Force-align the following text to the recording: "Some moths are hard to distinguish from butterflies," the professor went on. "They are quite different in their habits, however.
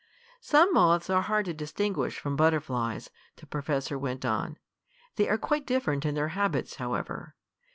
"Some 0.39 0.73
moths 0.73 1.11
are 1.11 1.21
hard 1.21 1.45
to 1.45 1.53
distinguish 1.53 2.17
from 2.17 2.35
butterflies," 2.35 3.11
the 3.35 3.45
professor 3.45 3.99
went 3.99 4.25
on. 4.25 4.57
"They 5.15 5.29
are 5.29 5.37
quite 5.37 5.67
different 5.67 6.07
in 6.07 6.15
their 6.15 6.29
habits, 6.29 6.77
however. 6.77 7.35